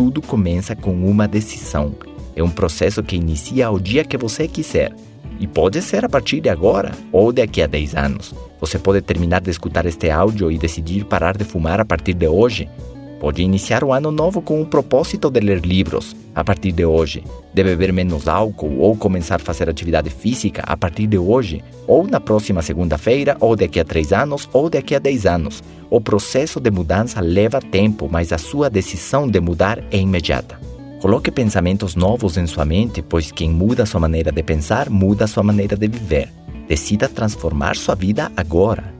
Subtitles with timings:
[0.00, 1.94] tudo começa com uma decisão.
[2.34, 4.94] É um processo que inicia ao dia que você quiser.
[5.38, 8.34] E pode ser a partir de agora ou daqui a 10 anos.
[8.58, 12.26] Você pode terminar de escutar este áudio e decidir parar de fumar a partir de
[12.26, 12.66] hoje.
[13.20, 17.22] Pode iniciar o ano novo com o propósito de ler livros a partir de hoje,
[17.52, 22.06] de beber menos álcool ou começar a fazer atividade física a partir de hoje, ou
[22.06, 25.62] na próxima segunda-feira, ou daqui a três anos, ou daqui a dez anos.
[25.90, 30.58] O processo de mudança leva tempo, mas a sua decisão de mudar é imediata.
[31.02, 35.42] Coloque pensamentos novos em sua mente, pois quem muda sua maneira de pensar muda sua
[35.42, 36.30] maneira de viver.
[36.66, 38.94] Decida transformar sua vida agora.